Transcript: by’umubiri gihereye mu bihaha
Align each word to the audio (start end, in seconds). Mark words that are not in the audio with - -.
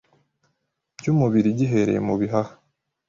by’umubiri 0.99 1.49
gihereye 1.59 1.99
mu 2.07 2.15
bihaha 2.19 2.53